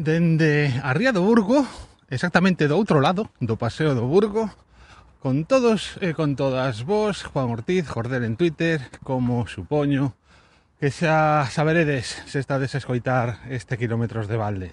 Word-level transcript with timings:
dende 0.00 0.72
a 0.80 0.96
Ría 0.96 1.12
do 1.12 1.20
Burgo, 1.20 1.68
exactamente 2.08 2.64
do 2.64 2.80
outro 2.80 3.04
lado 3.04 3.28
do 3.36 3.60
Paseo 3.60 3.92
do 3.92 4.08
Burgo, 4.08 4.48
con 5.20 5.44
todos 5.44 6.00
e 6.00 6.16
con 6.16 6.40
todas 6.40 6.88
vos, 6.88 7.20
Juan 7.28 7.52
Ortiz, 7.52 7.84
Jordel 7.84 8.24
en 8.24 8.40
Twitter, 8.40 8.80
como 9.04 9.44
supoño 9.44 10.16
que 10.80 10.88
xa 10.88 11.44
saberedes 11.52 12.24
se 12.24 12.40
estades 12.40 12.72
a 12.72 12.80
escoitar 12.80 13.44
este 13.52 13.76
Kilómetros 13.76 14.24
de 14.32 14.40
Balde. 14.40 14.72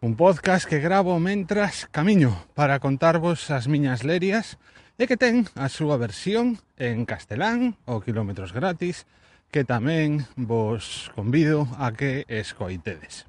Un 0.00 0.16
podcast 0.16 0.64
que 0.64 0.80
gravo 0.80 1.20
mentras 1.20 1.84
camiño 1.92 2.32
para 2.56 2.80
contarvos 2.80 3.52
as 3.52 3.68
miñas 3.68 4.00
lerias 4.00 4.56
e 4.96 5.04
que 5.04 5.20
ten 5.20 5.44
a 5.52 5.68
súa 5.68 6.00
versión 6.00 6.56
en 6.80 7.04
castelán 7.04 7.76
ou 7.84 8.00
Kilómetros 8.00 8.56
Gratis, 8.56 9.04
que 9.52 9.68
tamén 9.68 10.24
vos 10.40 11.12
convido 11.12 11.68
a 11.76 11.92
que 11.92 12.24
escoitedes. 12.32 13.28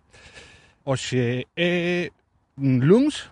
Oxe 0.87 1.51
é 1.51 2.15
mm, 2.55 2.79
luns 2.87 3.27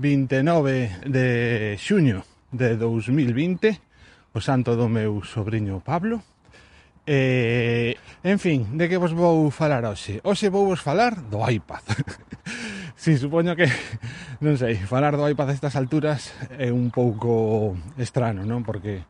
29 0.00 1.04
de 1.04 1.76
xuño 1.76 2.24
de 2.48 2.80
2020 2.80 4.32
o 4.32 4.40
santo 4.40 4.72
do 4.80 4.88
meu 4.88 5.20
sobrinho 5.20 5.84
Pablo 5.84 6.24
e, 7.04 8.00
en 8.24 8.40
fin, 8.40 8.80
de 8.80 8.88
que 8.88 8.96
vos 8.96 9.12
vou 9.12 9.52
falar 9.52 9.84
hoxe? 9.84 10.24
Hoxe 10.24 10.48
vou 10.48 10.64
vos 10.64 10.80
falar 10.80 11.20
do 11.20 11.44
iPad 11.44 11.84
Si, 12.96 13.12
sí, 13.12 13.28
supoño 13.28 13.52
que, 13.52 13.68
non 14.40 14.56
sei, 14.56 14.80
falar 14.80 15.20
do 15.20 15.28
iPad 15.28 15.52
a 15.52 15.56
estas 15.60 15.76
alturas 15.76 16.32
é 16.56 16.72
un 16.72 16.88
pouco 16.88 17.76
estrano, 18.00 18.48
non? 18.48 18.64
Porque 18.64 19.04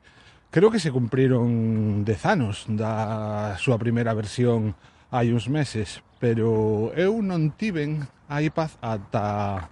creo 0.51 0.75
que 0.75 0.83
se 0.83 0.91
cumpriron 0.91 2.03
dez 2.03 2.27
anos 2.27 2.67
da 2.67 3.55
súa 3.63 3.79
primeira 3.79 4.11
versión 4.11 4.75
hai 5.11 5.31
uns 5.31 5.47
meses, 5.47 6.03
pero 6.19 6.91
eu 6.99 7.23
non 7.23 7.55
tiven 7.55 8.07
a 8.27 8.43
iPad 8.43 8.71
ata 8.83 9.71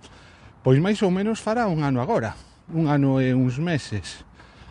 pois 0.64 0.80
máis 0.80 1.02
ou 1.04 1.12
menos 1.12 1.44
fará 1.44 1.68
un 1.68 1.84
ano 1.84 2.00
agora, 2.00 2.38
un 2.72 2.88
ano 2.88 3.20
e 3.20 3.36
uns 3.36 3.60
meses. 3.60 4.24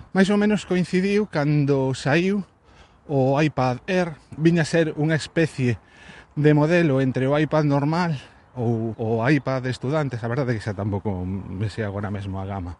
Máis 0.09 0.29
ou 0.33 0.41
menos 0.41 0.65
coincidiu 0.65 1.29
cando 1.29 1.93
saiu 1.93 2.41
o 3.05 3.37
iPad 3.37 3.83
Air, 3.85 4.17
viña 4.33 4.63
a 4.63 4.69
ser 4.69 4.95
unha 4.95 5.19
especie 5.19 5.77
de 6.33 6.51
modelo 6.57 6.97
entre 7.03 7.29
o 7.29 7.37
iPad 7.37 7.65
normal 7.69 8.17
ou 8.57 8.97
o 8.97 9.21
iPad 9.21 9.65
de 9.65 9.73
estudantes, 9.73 10.21
a 10.23 10.29
verdade 10.29 10.53
é 10.53 10.55
que 10.57 10.65
xa 10.65 10.73
tampouco 10.73 11.25
me 11.25 11.69
sei 11.69 11.85
agora 11.85 12.09
mesmo 12.09 12.41
a 12.41 12.45
gama. 12.45 12.77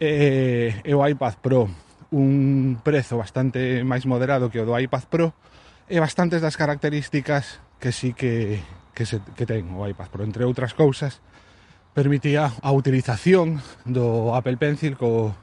E, 0.00 0.72
e 0.84 0.92
o 0.94 1.04
iPad 1.04 1.36
Pro, 1.40 1.68
un 2.12 2.80
prezo 2.80 3.20
bastante 3.20 3.84
máis 3.84 4.08
moderado 4.08 4.48
que 4.48 4.60
o 4.60 4.68
do 4.68 4.76
iPad 4.76 5.04
Pro, 5.08 5.26
e 5.92 6.00
bastantes 6.00 6.40
das 6.40 6.56
características 6.56 7.60
que 7.76 7.92
sí 7.92 8.16
que, 8.16 8.64
que, 8.96 9.04
se, 9.04 9.20
que 9.36 9.44
ten 9.44 9.68
o 9.76 9.84
iPad, 9.84 10.08
pero 10.08 10.24
entre 10.24 10.48
outras 10.48 10.72
cousas 10.72 11.20
permitía 11.92 12.48
a 12.48 12.72
utilización 12.72 13.60
do 13.84 14.32
Apple 14.32 14.56
Pencil 14.56 14.96
co, 14.96 15.36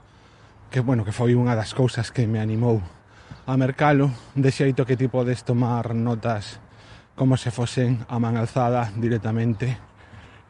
que, 0.74 0.82
bueno, 0.82 1.06
que 1.06 1.14
foi 1.14 1.38
unha 1.38 1.54
das 1.54 1.78
cousas 1.78 2.10
que 2.10 2.26
me 2.26 2.42
animou 2.42 2.82
a 3.46 3.54
mercalo 3.62 4.10
de 4.34 4.50
xeito 4.50 4.90
que 4.90 4.98
ti 4.98 5.06
podes 5.06 5.46
tomar 5.46 5.94
notas 5.94 6.58
como 7.14 7.38
se 7.38 7.54
fosen 7.54 8.02
a 8.10 8.18
man 8.18 8.34
alzada 8.34 8.90
directamente 8.98 9.78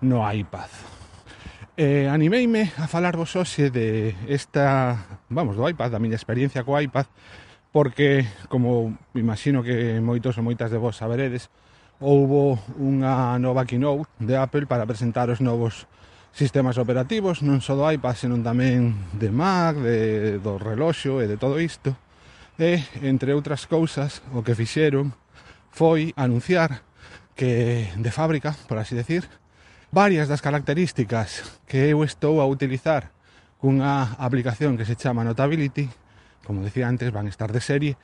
no 0.07 0.23
iPad. 0.23 0.71
Eh, 1.75 2.07
animeime 2.07 2.71
a 2.79 2.87
falarvos 2.87 3.35
hoxe 3.35 3.67
de 3.67 4.15
esta, 4.31 4.95
vamos, 5.27 5.59
do 5.59 5.67
iPad, 5.67 5.91
da 5.91 5.99
miña 5.99 6.15
experiencia 6.15 6.63
co 6.63 6.79
iPad, 6.79 7.11
porque, 7.71 8.25
como 8.49 8.97
imagino 9.13 9.61
que 9.61 10.01
moitos 10.01 10.37
ou 10.37 10.43
moitas 10.43 10.73
de 10.73 10.81
vos 10.81 10.97
saberedes, 10.97 11.53
houbo 12.01 12.57
unha 12.79 13.37
nova 13.37 13.67
keynote 13.67 14.09
de 14.17 14.39
Apple 14.39 14.65
para 14.65 14.89
presentar 14.89 15.29
os 15.29 15.43
novos 15.43 15.85
sistemas 16.31 16.77
operativos, 16.77 17.41
non 17.45 17.61
só 17.61 17.77
do 17.77 17.85
iPad, 17.85 18.15
senón 18.15 18.41
tamén 18.41 18.97
de 19.13 19.29
Mac, 19.29 19.77
de, 19.77 20.39
do 20.41 20.57
reloxo 20.57 21.21
e 21.21 21.29
de 21.29 21.37
todo 21.37 21.61
isto. 21.61 21.93
E, 22.57 22.81
entre 23.05 23.31
outras 23.35 23.69
cousas, 23.69 24.25
o 24.33 24.41
que 24.41 24.57
fixeron 24.57 25.13
foi 25.69 26.11
anunciar 26.17 26.81
que 27.37 27.87
de 27.95 28.11
fábrica, 28.11 28.57
por 28.67 28.81
así 28.81 28.95
decir, 28.97 29.29
varias 29.91 30.27
das 30.27 30.41
características 30.41 31.61
que 31.65 31.89
eu 31.89 32.03
estou 32.03 32.41
a 32.41 32.49
utilizar 32.49 33.11
cunha 33.59 34.15
aplicación 34.17 34.79
que 34.79 34.87
se 34.87 34.95
chama 34.95 35.23
Notability 35.23 35.89
como 36.45 36.63
decía 36.63 36.87
antes, 36.87 37.11
van 37.11 37.27
a 37.27 37.29
estar 37.29 37.51
de 37.51 37.61
serie 37.61 37.97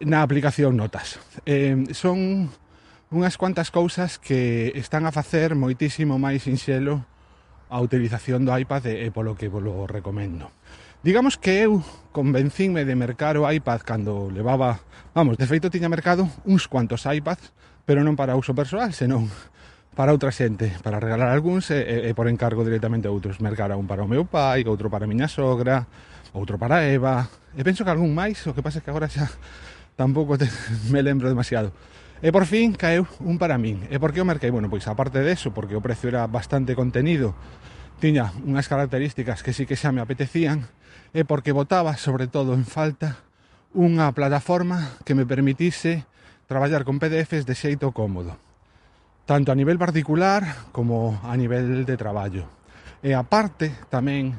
na 0.00 0.22
aplicación 0.22 0.76
Notas. 0.76 1.20
Eh, 1.44 1.76
son 1.92 2.48
unhas 3.10 3.36
cuantas 3.36 3.70
cousas 3.70 4.18
que 4.18 4.72
están 4.78 5.04
a 5.04 5.12
facer 5.12 5.58
moitísimo 5.58 6.16
máis 6.16 6.46
sinxelo 6.46 7.04
a 7.70 7.78
utilización 7.82 8.46
do 8.46 8.54
iPad 8.54 8.86
e, 8.86 9.06
e 9.06 9.08
polo 9.10 9.36
que 9.36 9.50
volo 9.50 9.86
recomendo. 9.86 10.50
Digamos 11.02 11.40
que 11.40 11.64
eu 11.64 11.80
convencínme 12.12 12.84
de 12.84 12.94
mercar 12.94 13.40
o 13.40 13.48
iPad 13.48 13.80
cando 13.82 14.28
levaba, 14.28 14.84
vamos, 15.16 15.40
de 15.40 15.46
feito 15.48 15.72
tiña 15.72 15.88
mercado 15.88 16.28
uns 16.44 16.68
cuantos 16.68 17.08
iPads, 17.08 17.52
pero 17.88 18.04
non 18.04 18.14
para 18.14 18.36
uso 18.36 18.52
persoal, 18.52 18.92
senón 18.92 19.32
para 19.96 20.14
outra 20.14 20.30
xente, 20.30 20.70
para 20.86 21.02
regalar 21.02 21.34
algúns 21.34 21.68
e, 21.74 21.82
e, 21.82 21.96
e 22.08 22.16
por 22.16 22.30
encargo 22.30 22.62
directamente 22.62 23.08
a 23.08 23.14
outros. 23.14 23.42
Mercar 23.42 23.74
un 23.74 23.90
para 23.90 24.04
o 24.04 24.10
meu 24.10 24.22
pai, 24.22 24.62
outro 24.68 24.86
para 24.86 25.04
a 25.04 25.10
miña 25.10 25.26
sogra, 25.26 25.88
outro 26.32 26.58
para 26.58 26.86
Eva, 26.86 27.26
e 27.56 27.62
penso 27.66 27.82
que 27.82 27.90
algún 27.90 28.14
máis, 28.14 28.38
o 28.46 28.54
que 28.54 28.62
pasa 28.62 28.78
é 28.78 28.82
que 28.82 28.90
agora 28.90 29.10
xa 29.10 29.26
tampouco 30.00 30.38
te, 30.38 30.46
me 30.92 31.02
lembro 31.02 31.28
demasiado. 31.28 31.74
E 32.20 32.28
por 32.28 32.44
fin 32.44 32.76
caeu 32.76 33.08
un 33.24 33.40
para 33.40 33.56
min. 33.56 33.88
E 33.88 33.96
por 33.96 34.12
que 34.12 34.20
o 34.20 34.28
merquei? 34.28 34.52
Bueno, 34.52 34.68
pois 34.68 34.84
aparte 34.84 35.24
de 35.24 35.32
eso, 35.32 35.56
porque 35.56 35.72
o 35.72 35.80
precio 35.80 36.12
era 36.12 36.28
bastante 36.28 36.76
contenido, 36.76 37.32
tiña 37.96 38.32
unhas 38.44 38.68
características 38.68 39.40
que 39.40 39.56
sí 39.56 39.64
que 39.64 39.76
xa 39.76 39.88
me 39.90 40.04
apetecían, 40.04 40.68
e 41.16 41.24
porque 41.24 41.56
botaba, 41.56 41.96
sobre 41.96 42.28
todo 42.28 42.52
en 42.52 42.68
falta, 42.68 43.24
unha 43.72 44.10
plataforma 44.12 45.00
que 45.06 45.16
me 45.16 45.24
permitise 45.24 46.04
traballar 46.50 46.82
con 46.82 46.98
PDFs 46.98 47.46
de 47.46 47.54
xeito 47.54 47.94
cómodo, 47.94 48.34
tanto 49.24 49.54
a 49.54 49.58
nivel 49.58 49.78
particular 49.78 50.70
como 50.74 51.18
a 51.22 51.34
nivel 51.38 51.86
de 51.86 51.96
traballo. 51.96 52.50
E 53.00 53.14
aparte, 53.14 53.72
tamén 53.88 54.36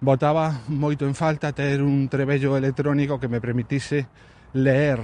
botaba 0.00 0.62
moito 0.70 1.06
en 1.06 1.14
falta 1.14 1.50
ter 1.50 1.82
un 1.82 2.06
trebello 2.06 2.54
electrónico 2.54 3.18
que 3.18 3.26
me 3.26 3.42
permitise 3.42 4.06
ler 4.54 5.02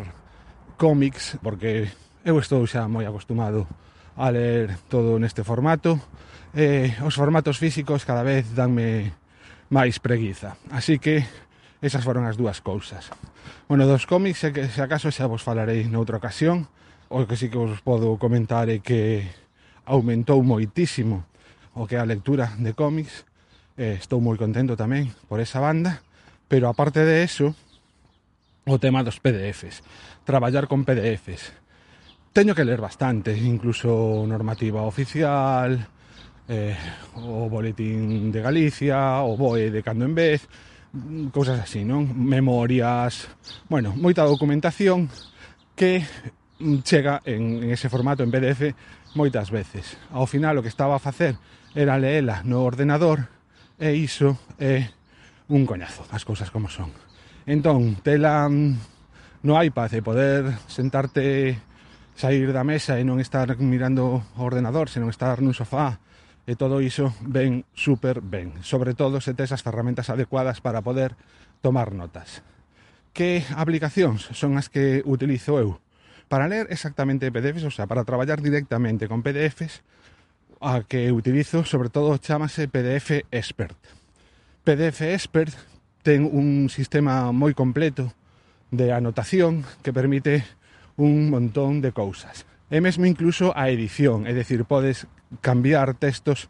cómics, 0.79 1.39
porque 1.43 1.91
eu 2.25 2.39
estou 2.39 2.63
xa 2.67 2.87
moi 2.87 3.03
acostumado 3.07 3.67
a 4.15 4.31
ler 4.31 4.79
todo 4.87 5.19
neste 5.19 5.43
formato. 5.43 5.99
Eh, 6.55 6.95
os 7.03 7.19
formatos 7.19 7.59
físicos 7.59 8.07
cada 8.07 8.23
vez 8.23 8.55
danme 8.55 9.11
máis 9.75 9.99
preguiza. 9.99 10.55
Así 10.71 11.03
que 11.03 11.27
esas 11.83 12.07
foron 12.07 12.25
as 12.25 12.39
dúas 12.39 12.63
cousas. 12.63 13.11
Bueno, 13.67 13.91
dos 13.91 14.07
cómics, 14.07 14.39
se, 14.47 14.51
se 14.71 14.81
acaso 14.81 15.11
xa 15.11 15.27
vos 15.27 15.43
falarei 15.43 15.91
noutra 15.91 16.23
ocasión, 16.23 16.71
o 17.11 17.27
que 17.27 17.35
sí 17.35 17.51
que 17.51 17.59
vos 17.59 17.83
podo 17.83 18.15
comentar 18.17 18.71
é 18.71 18.79
que 18.79 19.27
aumentou 19.85 20.41
moitísimo 20.47 21.27
o 21.75 21.91
que 21.91 21.99
a 21.99 22.07
lectura 22.07 22.55
de 22.63 22.73
cómics 22.73 23.27
eh, 23.77 23.99
estou 23.99 24.23
moi 24.23 24.39
contento 24.39 24.79
tamén 24.79 25.11
por 25.27 25.43
esa 25.43 25.59
banda, 25.59 26.03
pero 26.47 26.71
aparte 26.71 27.03
de 27.03 27.27
eso, 27.27 27.55
o 28.65 28.79
tema 28.79 29.03
dos 29.03 29.19
PDFs, 29.19 29.83
traballar 30.23 30.71
con 30.71 30.87
PDFs. 30.87 31.53
Teño 32.35 32.55
que 32.55 32.67
ler 32.67 32.81
bastante, 32.81 33.37
incluso 33.37 34.25
normativa 34.27 34.83
oficial, 34.83 35.87
eh, 36.49 36.77
o 37.15 37.49
Boletín 37.49 38.31
de 38.31 38.41
Galicia, 38.43 39.23
o 39.23 39.37
BOE 39.37 39.71
de 39.71 39.83
cando 39.83 40.05
en 40.05 40.15
vez, 40.15 40.49
cousas 41.35 41.59
así, 41.59 41.83
non? 41.83 42.07
Memorias, 42.07 43.27
bueno, 43.67 43.95
moita 43.99 44.23
documentación 44.23 45.11
que 45.75 46.07
chega 46.87 47.19
en, 47.27 47.67
en 47.67 47.71
ese 47.75 47.91
formato 47.91 48.23
en 48.23 48.31
PDF 48.31 48.71
moitas 49.19 49.51
veces. 49.51 49.99
Ao 50.15 50.27
final 50.31 50.59
o 50.59 50.63
que 50.63 50.71
estaba 50.71 50.95
a 50.95 51.03
facer 51.03 51.35
era 51.75 51.99
leela 51.99 52.47
no 52.47 52.63
ordenador 52.63 53.34
E 53.79 53.91
iso 53.99 54.39
é 54.59 54.87
un 55.51 55.67
coñazo, 55.67 56.07
as 56.15 56.23
cousas 56.23 56.51
como 56.51 56.71
son. 56.71 56.95
Entón, 57.45 57.99
tela 58.01 58.47
mm, 58.49 59.45
no 59.45 59.59
iPad 59.59 59.91
e 59.93 60.01
poder 60.01 60.43
sentarte 60.71 61.59
sair 62.15 62.55
da 62.55 62.63
mesa 62.63 62.97
e 62.97 63.05
non 63.05 63.19
estar 63.19 63.51
mirando 63.59 64.23
o 64.23 64.41
ordenador, 64.41 64.87
senón 64.87 65.11
estar 65.11 65.43
nun 65.43 65.53
sofá 65.53 65.99
e 66.47 66.55
todo 66.55 66.79
iso 66.79 67.13
ben 67.21 67.67
super 67.75 68.23
ben. 68.23 68.63
Sobre 68.63 68.95
todo 68.95 69.19
se 69.19 69.35
tes 69.35 69.51
as 69.51 69.65
ferramentas 69.65 70.09
adecuadas 70.09 70.63
para 70.63 70.81
poder 70.81 71.19
tomar 71.61 71.91
notas. 71.93 72.47
Que 73.11 73.43
aplicacións 73.59 74.31
son 74.33 74.55
as 74.55 74.71
que 74.71 75.03
utilizo 75.03 75.59
eu? 75.59 75.83
Para 76.31 76.49
ler 76.49 76.71
exactamente 76.71 77.29
PDFs, 77.29 77.69
o 77.69 77.75
sea, 77.75 77.91
para 77.91 78.07
traballar 78.07 78.41
directamente 78.41 79.09
con 79.11 79.21
PDFs, 79.21 79.83
a 80.65 80.83
que 80.83 81.13
utilizo, 81.13 81.65
sobre 81.65 81.93
todo, 81.93 82.17
chamase 82.17 82.69
PDF 82.69 83.29
Expert. 83.31 83.77
PDF 84.65 85.03
Expert 85.13 85.53
ten 86.01 86.25
un 86.25 86.73
sistema 86.73 87.29
moi 87.37 87.53
completo 87.53 88.17
de 88.73 88.93
anotación 88.97 89.69
que 89.85 89.93
permite 89.93 90.45
un 90.97 91.29
montón 91.29 91.85
de 91.85 91.93
cousas. 91.93 92.49
E 92.73 92.81
mesmo 92.81 93.05
incluso 93.05 93.53
a 93.53 93.69
edición, 93.69 94.25
é 94.25 94.33
dicir, 94.33 94.65
podes 94.65 95.05
cambiar 95.45 95.95
textos 96.01 96.49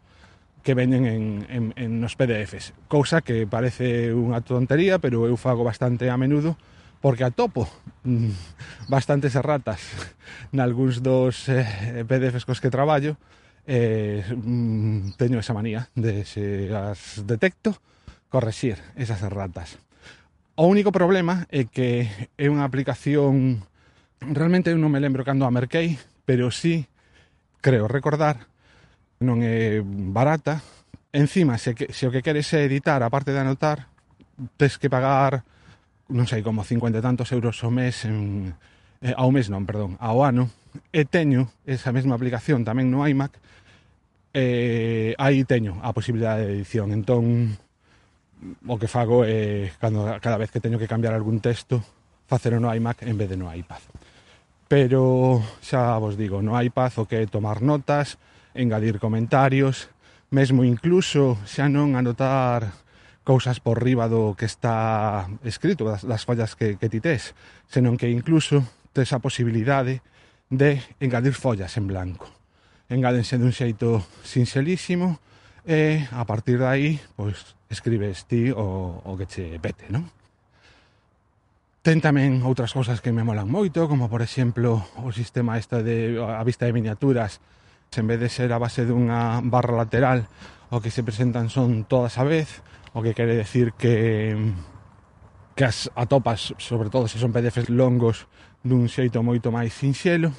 que 0.65 0.73
veñen 0.73 1.05
en, 1.05 1.45
en, 1.51 1.63
en 1.77 2.01
nos 2.01 2.17
PDFs. 2.17 2.73
Cousa 2.89 3.21
que 3.21 3.45
parece 3.45 4.15
unha 4.15 4.41
tontería, 4.41 4.97
pero 4.97 5.29
eu 5.29 5.37
fago 5.37 5.61
bastante 5.61 6.09
a 6.09 6.17
menudo, 6.17 6.57
porque 7.05 7.21
atopo 7.21 7.69
mmm, 8.01 8.33
bastantes 8.89 9.37
erratas 9.37 9.85
nalgúns 10.57 11.05
dos 11.05 11.45
eh, 11.53 12.01
PDFs 12.01 12.49
cos 12.49 12.57
que 12.57 12.73
traballo, 12.73 13.19
eh, 13.67 14.23
mm, 14.29 15.17
teño 15.17 15.39
esa 15.39 15.53
manía 15.53 15.89
de 15.95 16.25
se 16.25 16.69
as 16.73 17.25
detecto 17.25 17.77
correxir 18.29 18.77
esas 18.95 19.21
ratas. 19.21 19.77
O 20.55 20.67
único 20.67 20.91
problema 20.91 21.47
é 21.51 21.67
que 21.67 22.07
é 22.39 22.47
unha 22.47 22.63
aplicación 22.63 23.65
realmente 24.21 24.71
eu 24.71 24.79
non 24.79 24.89
me 24.89 25.03
lembro 25.03 25.27
cando 25.27 25.43
a 25.43 25.53
merquei, 25.53 25.99
pero 26.23 26.49
sí 26.49 26.87
creo 27.59 27.89
recordar 27.91 28.47
non 29.19 29.41
é 29.43 29.81
barata. 29.83 30.61
Encima, 31.15 31.55
se, 31.55 31.73
que, 31.73 31.91
se 31.95 32.07
o 32.07 32.11
que 32.11 32.23
queres 32.23 32.51
é 32.51 32.67
editar, 32.67 32.99
aparte 33.03 33.31
de 33.31 33.39
anotar, 33.39 33.87
tes 34.59 34.75
que 34.75 34.91
pagar 34.91 35.47
non 36.11 36.29
sei, 36.29 36.45
como 36.45 36.61
50 36.61 37.01
e 37.01 37.05
tantos 37.05 37.33
euros 37.33 37.57
o 37.65 37.71
mes 37.73 38.05
en 38.05 38.53
eh, 39.01 39.15
ao 39.15 39.31
mes 39.31 39.49
non, 39.49 39.67
perdón, 39.67 39.97
ao 39.99 40.23
ano, 40.23 40.51
e 40.91 41.07
teño 41.07 41.51
esa 41.63 41.95
mesma 41.95 42.15
aplicación 42.15 42.67
tamén 42.67 42.91
no 42.91 43.03
iMac, 43.07 43.39
eh, 44.35 45.15
aí 45.15 45.47
teño 45.47 45.79
a 45.79 45.95
posibilidade 45.95 46.43
de 46.45 46.53
edición. 46.59 46.91
Entón, 46.91 47.55
o 48.67 48.75
que 48.77 48.91
fago 48.91 49.23
é, 49.23 49.71
cando, 49.79 50.05
cada 50.19 50.37
vez 50.37 50.51
que 50.51 50.59
teño 50.59 50.77
que 50.77 50.91
cambiar 50.91 51.15
algún 51.15 51.39
texto, 51.39 51.81
facelo 52.27 52.59
no 52.59 52.73
iMac 52.73 53.03
en 53.03 53.17
vez 53.17 53.29
de 53.29 53.37
no 53.37 53.47
iPad. 53.49 53.81
Pero 54.67 55.41
xa 55.61 55.95
vos 56.01 56.17
digo, 56.17 56.41
no 56.41 56.57
iPad 56.57 56.91
o 56.99 57.07
que 57.07 57.21
é 57.21 57.25
tomar 57.29 57.61
notas, 57.61 58.17
engadir 58.57 58.99
comentarios, 58.99 59.89
mesmo 60.33 60.65
incluso 60.65 61.37
xa 61.45 61.69
non 61.69 61.95
anotar 61.95 62.73
cousas 63.25 63.57
por 63.57 63.81
riba 63.81 64.05
do 64.09 64.37
que 64.37 64.45
está 64.45 65.25
escrito, 65.41 65.85
das, 65.85 66.05
das 66.05 66.25
fallas 66.25 66.53
que, 66.53 66.77
que 66.77 66.89
ti 66.89 67.01
tes, 67.01 67.33
senón 67.69 67.97
que 67.97 68.09
incluso 68.09 68.65
tes 68.95 69.11
a 69.11 69.19
posibilidade 69.19 69.99
de 70.47 70.79
engadir 71.03 71.35
follas 71.35 71.75
en 71.75 71.91
blanco. 71.91 72.31
Engádense 72.87 73.35
dun 73.35 73.51
xeito 73.51 73.99
sinxelísimo 74.23 75.19
e 75.67 76.07
a 76.15 76.23
partir 76.23 76.63
de 76.63 76.67
aí 76.69 76.89
pois, 77.19 77.59
escribes 77.67 78.23
ti 78.23 78.55
o, 78.55 79.03
o 79.03 79.11
que 79.19 79.27
che 79.27 79.59
pete, 79.59 79.91
non? 79.91 80.07
Ten 81.83 81.99
tamén 81.99 82.41
outras 82.47 82.71
cousas 82.71 83.03
que 83.03 83.11
me 83.11 83.21
molan 83.27 83.51
moito, 83.51 83.85
como 83.91 84.07
por 84.07 84.23
exemplo 84.23 84.79
o 85.03 85.11
sistema 85.11 85.59
esta 85.59 85.83
de 85.83 86.15
a 86.17 86.41
vista 86.47 86.65
de 86.65 86.73
miniaturas, 86.73 87.43
en 87.95 88.07
vez 88.07 88.19
de 88.19 88.29
ser 88.31 88.49
a 88.55 88.57
base 88.57 88.87
dunha 88.87 89.43
barra 89.43 89.75
lateral, 89.75 90.25
o 90.71 90.81
que 90.81 90.89
se 90.89 91.03
presentan 91.03 91.51
son 91.51 91.85
todas 91.85 92.17
a 92.17 92.25
vez, 92.25 92.63
o 92.95 93.03
que 93.03 93.13
quere 93.13 93.35
decir 93.35 93.75
que 93.75 94.33
que 95.55 95.63
as 95.63 95.87
atopas, 95.95 96.53
sobre 96.59 96.91
todo 96.91 97.07
se 97.07 97.17
son 97.17 97.31
PDFs 97.31 97.71
longos, 97.71 98.27
dun 98.65 98.89
xeito 98.89 99.21
moito 99.21 99.53
máis 99.53 99.77
sinxelo 99.77 100.33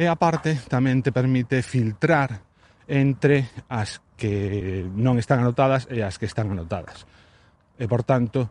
e 0.00 0.08
aparte 0.08 0.56
tamén 0.64 1.04
te 1.04 1.12
permite 1.12 1.60
filtrar 1.60 2.40
entre 2.88 3.52
as 3.68 4.00
que 4.16 4.88
non 4.96 5.20
están 5.20 5.44
anotadas 5.44 5.84
e 5.92 6.00
as 6.00 6.16
que 6.16 6.24
están 6.24 6.48
anotadas. 6.48 7.04
E 7.76 7.84
por 7.84 8.00
tanto, 8.00 8.48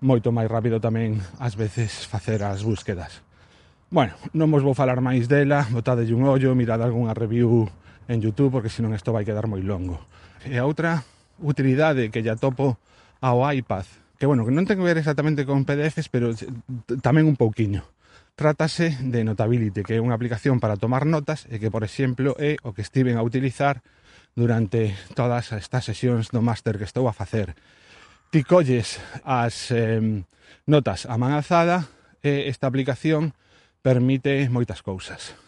moito 0.00 0.32
máis 0.32 0.48
rápido 0.48 0.80
tamén 0.80 1.20
ás 1.36 1.52
veces 1.52 2.08
facer 2.08 2.40
as 2.48 2.64
búsquedas. 2.64 3.20
Bueno, 3.92 4.16
non 4.32 4.48
vos 4.48 4.64
vou 4.64 4.72
falar 4.72 5.04
máis 5.04 5.28
dela, 5.28 5.68
botadelle 5.68 6.16
un 6.16 6.24
ollo, 6.24 6.56
mirad 6.56 6.80
algunha 6.80 7.12
review 7.12 7.68
en 8.08 8.24
Youtube 8.24 8.56
porque 8.56 8.72
senón 8.72 8.96
isto 8.96 9.12
vai 9.12 9.28
quedar 9.28 9.44
moi 9.44 9.60
longo. 9.60 10.00
E 10.48 10.56
a 10.56 10.64
outra 10.64 11.04
utilidade 11.44 12.08
que 12.08 12.24
ya 12.24 12.40
topo 12.40 12.80
ao 13.20 13.44
iPad, 13.52 13.84
que 14.16 14.24
bueno, 14.24 14.48
que 14.48 14.54
non 14.56 14.64
ten 14.64 14.80
que 14.80 14.88
ver 14.88 14.96
exactamente 14.96 15.44
con 15.44 15.68
PDFs, 15.68 16.08
pero 16.08 16.32
tamén 17.04 17.28
un 17.28 17.36
pouquiño 17.36 17.84
Trátase 18.42 18.98
de 19.00 19.22
Notability, 19.22 19.86
que 19.86 19.94
é 19.94 20.02
unha 20.02 20.18
aplicación 20.18 20.58
para 20.58 20.74
tomar 20.74 21.06
notas 21.06 21.46
e 21.46 21.62
que, 21.62 21.70
por 21.70 21.86
exemplo, 21.86 22.34
é 22.42 22.58
o 22.66 22.74
que 22.74 22.82
estiven 22.82 23.14
a 23.14 23.22
utilizar 23.22 23.86
durante 24.34 24.98
todas 25.14 25.54
estas 25.54 25.86
sesións 25.86 26.34
do 26.34 26.42
máster 26.42 26.74
que 26.74 26.82
estou 26.82 27.06
a 27.06 27.14
facer. 27.14 27.54
Ti 28.34 28.42
colles 28.42 28.98
as 29.22 29.70
eh, 29.70 30.26
notas 30.66 31.06
a 31.06 31.14
man 31.22 31.38
alzada 31.38 31.86
e 32.18 32.50
esta 32.50 32.66
aplicación 32.66 33.30
permite 33.78 34.50
moitas 34.50 34.82
cousas. 34.82 35.38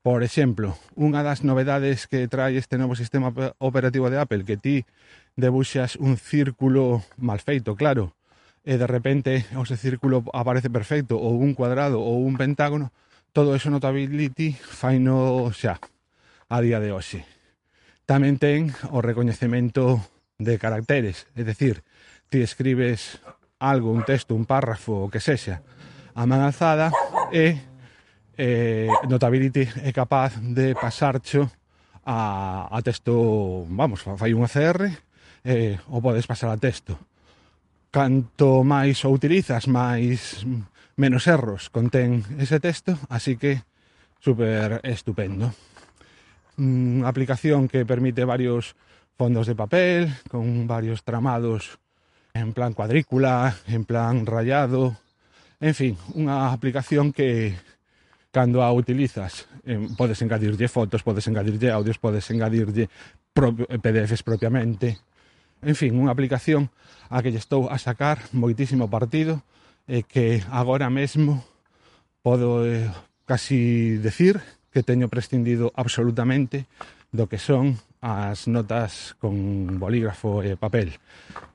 Por 0.00 0.24
exemplo, 0.24 0.80
unha 0.96 1.20
das 1.20 1.44
novedades 1.44 2.08
que 2.08 2.24
trae 2.24 2.56
este 2.56 2.80
novo 2.80 2.96
sistema 2.96 3.36
operativo 3.60 4.08
de 4.08 4.16
Apple, 4.16 4.48
que 4.48 4.56
ti 4.56 4.88
debuxas 5.36 6.00
un 6.00 6.16
círculo 6.16 7.04
mal 7.20 7.36
feito, 7.44 7.76
claro, 7.76 8.16
eh, 8.64 8.76
de 8.76 8.86
repente 8.86 9.46
ese 9.50 9.76
círculo 9.76 10.24
aparece 10.32 10.70
perfecto, 10.70 11.16
o 11.16 11.30
un 11.30 11.54
cuadrado, 11.54 12.00
o 12.00 12.16
un 12.16 12.36
pentágono, 12.36 12.92
todo 13.32 13.54
eso 13.54 13.70
notability 13.70 14.52
fai 14.52 14.98
no 14.98 15.48
xa 15.54 15.78
a 16.50 16.58
día 16.60 16.82
de 16.82 16.90
hoxe. 16.90 17.22
Tamén 18.04 18.42
ten 18.42 18.74
o 18.90 18.98
recoñecemento 18.98 20.02
de 20.40 20.58
caracteres, 20.58 21.30
é 21.38 21.46
dicir, 21.46 21.86
ti 22.26 22.42
escribes 22.42 23.22
algo, 23.62 23.92
un 23.94 24.02
texto, 24.02 24.34
un 24.34 24.48
párrafo, 24.48 25.06
o 25.06 25.10
que 25.12 25.22
sexa, 25.22 25.62
a 26.14 26.26
man 26.26 26.42
alzada 26.42 26.90
e 27.30 27.54
eh, 28.34 28.88
Notability 29.06 29.68
é 29.84 29.92
capaz 29.92 30.40
de 30.40 30.74
pasarcho 30.74 31.46
a, 32.02 32.66
a 32.72 32.78
texto, 32.82 33.66
vamos, 33.68 34.02
fai 34.02 34.34
un 34.34 34.42
ACR 34.42 34.90
eh, 35.44 35.78
o 35.88 36.00
podes 36.02 36.26
pasar 36.26 36.50
a 36.50 36.58
texto 36.58 36.98
canto 37.90 38.62
máis 38.62 39.02
o 39.04 39.10
utilizas, 39.10 39.66
máis 39.66 40.46
menos 40.94 41.26
erros 41.26 41.70
contén 41.74 42.22
ese 42.38 42.62
texto, 42.62 42.94
así 43.10 43.34
que 43.36 43.62
super 44.22 44.78
estupendo. 44.86 45.50
Unha 46.60 47.08
aplicación 47.08 47.66
que 47.66 47.88
permite 47.88 48.22
varios 48.22 48.78
fondos 49.18 49.48
de 49.50 49.58
papel, 49.58 50.12
con 50.30 50.68
varios 50.70 51.02
tramados 51.02 51.80
en 52.32 52.52
plan 52.52 52.72
cuadrícula, 52.72 53.56
en 53.66 53.84
plan 53.84 54.24
rayado, 54.24 54.96
en 55.60 55.74
fin, 55.74 55.94
unha 56.16 56.54
aplicación 56.54 57.12
que 57.12 57.52
cando 58.30 58.62
a 58.62 58.70
utilizas 58.72 59.50
eh, 59.66 59.76
podes 59.98 60.22
engadirlle 60.22 60.70
fotos, 60.70 61.02
podes 61.02 61.26
engadirlle 61.26 61.74
audios, 61.74 61.98
podes 61.98 62.30
engadirlle 62.30 62.88
PDFs 63.34 64.22
propiamente, 64.22 65.02
En 65.60 65.76
fin, 65.76 65.92
unha 65.92 66.08
aplicación 66.08 66.72
a 67.12 67.20
que 67.20 67.28
lle 67.28 67.40
estou 67.40 67.68
a 67.68 67.76
sacar 67.76 68.24
moitísimo 68.32 68.88
partido 68.88 69.44
e 69.84 70.08
que 70.08 70.40
agora 70.48 70.88
mesmo 70.88 71.44
podo 72.24 72.64
eh, 72.64 72.88
casi 73.28 74.00
decir 74.00 74.40
que 74.72 74.80
teño 74.80 75.12
prescindido 75.12 75.68
absolutamente 75.76 76.64
do 77.12 77.28
que 77.28 77.36
son 77.36 77.76
as 78.00 78.48
notas 78.48 79.12
con 79.20 79.36
bolígrafo 79.76 80.40
e 80.40 80.56
papel, 80.56 80.96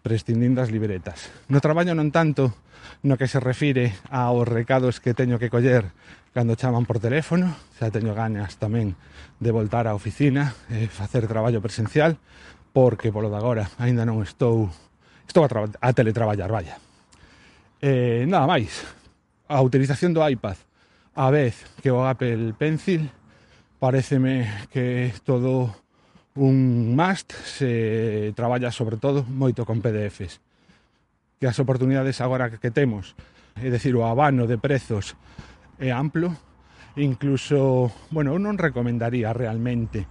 prescindindo 0.06 0.62
as 0.62 0.70
libretas. 0.70 1.34
No 1.50 1.58
traballo 1.58 1.98
non 1.98 2.14
tanto 2.14 2.54
no 3.02 3.18
que 3.18 3.26
se 3.26 3.42
refire 3.42 3.98
aos 4.14 4.46
recados 4.46 5.02
que 5.02 5.18
teño 5.18 5.42
que 5.42 5.50
coller 5.50 5.90
cando 6.36 6.54
chaman 6.54 6.86
por 6.86 7.02
teléfono, 7.02 7.58
xa 7.80 7.90
teño 7.90 8.14
ganas 8.14 8.62
tamén 8.62 8.94
de 9.42 9.50
voltar 9.50 9.90
á 9.90 9.98
oficina 9.98 10.54
e 10.70 10.86
facer 10.92 11.26
traballo 11.26 11.64
presencial, 11.64 12.22
porque 12.76 13.16
polo 13.16 13.32
de 13.32 13.40
agora 13.40 13.72
aínda 13.80 14.04
non 14.04 14.20
estou 14.20 14.68
estou 15.24 15.48
a, 15.48 15.50
a 15.80 15.90
teletraballar, 15.96 16.52
vaya. 16.52 16.76
Eh, 17.80 18.28
nada 18.28 18.44
máis. 18.44 18.84
A 19.48 19.64
utilización 19.64 20.12
do 20.12 20.20
iPad 20.20 20.60
a 21.16 21.32
vez 21.32 21.56
que 21.80 21.88
o 21.88 22.04
Apple 22.04 22.52
Pencil 22.60 23.08
pareceme 23.80 24.68
que 24.68 25.08
é 25.08 25.16
todo 25.24 25.72
un 26.36 26.92
must 27.00 27.32
se 27.32 28.36
traballa 28.36 28.76
sobre 28.76 29.00
todo 29.00 29.24
moito 29.24 29.64
con 29.64 29.80
PDFs 29.80 30.44
que 31.40 31.48
as 31.48 31.56
oportunidades 31.64 32.20
agora 32.20 32.52
que 32.52 32.76
temos 32.76 33.16
é 33.56 33.72
dicir, 33.72 33.96
o 33.96 34.04
abano 34.04 34.52
de 34.52 34.60
prezos 34.60 35.16
é 35.80 35.96
amplo 35.96 36.36
incluso, 37.00 37.92
bueno, 38.12 38.36
eu 38.36 38.40
non 38.40 38.60
recomendaría 38.60 39.32
realmente 39.32 40.04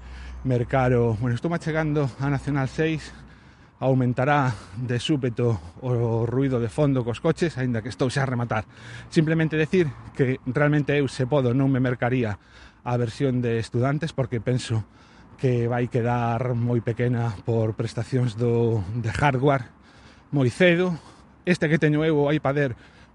mercado. 0.45 1.17
bueno, 1.21 1.35
estou 1.35 1.51
chegando 1.59 2.09
a 2.21 2.29
Nacional 2.29 2.69
6 2.69 3.13
aumentará 3.81 4.55
de 4.77 5.01
súpeto 5.01 5.61
o 5.81 6.25
ruido 6.25 6.61
de 6.61 6.69
fondo 6.69 7.05
cos 7.05 7.21
coches, 7.21 7.57
aínda 7.59 7.83
que 7.83 7.89
estou 7.89 8.09
xa 8.13 8.23
a 8.23 8.31
rematar. 8.31 8.65
Simplemente 9.09 9.57
decir 9.57 9.89
que 10.13 10.39
realmente 10.47 10.97
eu 10.97 11.09
se 11.09 11.25
podo 11.27 11.57
non 11.57 11.73
me 11.73 11.81
mercaría 11.81 12.37
a 12.85 12.95
versión 13.01 13.41
de 13.41 13.59
estudantes 13.59 14.13
porque 14.13 14.41
penso 14.41 14.85
que 15.41 15.67
vai 15.67 15.89
quedar 15.89 16.53
moi 16.53 16.85
pequena 16.85 17.33
por 17.45 17.73
prestacións 17.75 18.37
do, 18.37 18.85
de 19.01 19.11
hardware 19.11 19.69
moi 20.31 20.49
cedo. 20.53 20.97
Este 21.45 21.69
que 21.69 21.81
teño 21.81 22.05
eu 22.05 22.25
o 22.25 22.33
iPad 22.33 22.57
Air 22.57 22.73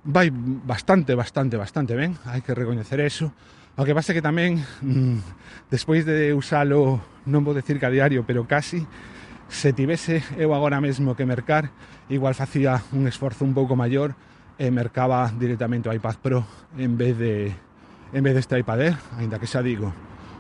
vai 0.10 0.34
bastante, 0.34 1.14
bastante, 1.14 1.56
bastante 1.56 1.94
ben, 1.94 2.18
hai 2.26 2.42
que 2.42 2.58
recoñecer 2.58 2.98
eso. 3.06 3.30
O 3.78 3.86
que 3.86 3.94
pasa 3.94 4.12
que 4.12 4.26
tamén, 4.26 4.60
mm, 4.82 5.70
despois 5.70 6.04
de 6.04 6.34
usalo, 6.34 7.00
non 7.30 7.46
vou 7.46 7.54
decir 7.54 7.78
que 7.78 7.86
a 7.86 7.94
diario, 7.94 8.26
pero 8.26 8.50
casi, 8.50 8.84
se 9.48 9.72
tivese 9.72 10.26
eu 10.42 10.58
agora 10.58 10.82
mesmo 10.82 11.14
que 11.14 11.30
mercar, 11.30 11.70
igual 12.10 12.34
facía 12.34 12.82
un 12.92 13.06
esforzo 13.06 13.46
un 13.46 13.54
pouco 13.54 13.78
maior 13.78 14.18
e 14.58 14.74
mercaba 14.74 15.30
directamente 15.32 15.88
o 15.88 15.94
iPad 15.94 16.18
Pro 16.20 16.42
en 16.76 16.98
vez 16.98 17.16
de 17.16 17.54
en 18.10 18.22
vez 18.26 18.34
deste 18.34 18.58
iPad 18.58 18.82
Air, 18.82 18.98
aínda 19.22 19.38
que 19.38 19.46
xa 19.46 19.62
digo, 19.62 19.94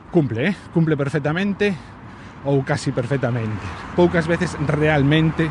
cumple, 0.09 0.49
eh? 0.49 0.55
cumple 0.73 0.97
perfectamente 0.97 1.77
ou 2.43 2.65
casi 2.65 2.89
perfectamente. 2.89 3.61
Poucas 3.93 4.25
veces 4.25 4.57
realmente 4.65 5.45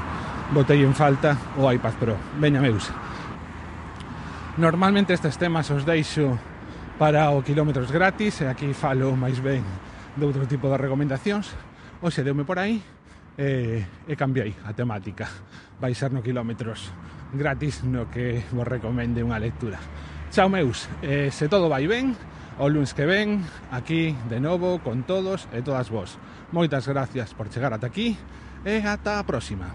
botei 0.51 0.83
en 0.83 0.93
falta 0.93 1.39
o 1.57 1.71
iPad 1.71 1.95
Pro. 1.97 2.17
Veña, 2.43 2.59
meus, 2.61 2.91
Normalmente 4.59 5.15
estes 5.15 5.39
temas 5.39 5.71
os 5.71 5.87
deixo 5.87 6.35
para 6.99 7.31
o 7.31 7.47
kilómetros 7.47 7.95
gratis 7.95 8.43
e 8.43 8.51
aquí 8.51 8.75
falo 8.75 9.15
máis 9.15 9.39
ben 9.39 9.63
de 10.19 10.25
outro 10.27 10.51
tipo 10.51 10.67
de 10.67 10.75
recomendacións. 10.75 11.55
Oxe, 12.03 12.27
deume 12.27 12.43
por 12.43 12.59
aí 12.59 12.83
e, 13.39 13.79
e 13.87 14.13
cambiei 14.19 14.59
a 14.67 14.75
temática. 14.75 15.31
Vai 15.79 15.95
ser 15.95 16.11
no 16.11 16.27
kilómetros 16.27 16.91
gratis 17.31 17.87
no 17.87 18.11
que 18.11 18.51
vos 18.51 18.67
recomende 18.67 19.23
unha 19.23 19.39
lectura. 19.39 19.79
Chao 20.35 20.51
meus, 20.51 20.91
e, 21.07 21.31
se 21.31 21.47
todo 21.47 21.71
vai 21.71 21.87
ben, 21.87 22.19
o 22.59 22.67
lunes 22.67 22.99
que 22.99 23.07
ven, 23.07 23.47
aquí 23.71 24.19
de 24.27 24.43
novo 24.43 24.83
con 24.83 25.07
todos 25.07 25.47
e 25.55 25.63
todas 25.63 25.87
vos. 25.87 26.19
Moitas 26.51 26.91
gracias 26.91 27.31
por 27.31 27.47
chegar 27.47 27.71
ata 27.71 27.87
aquí 27.87 28.19
e 28.67 28.83
ata 28.83 29.23
a 29.23 29.25
próxima. 29.25 29.71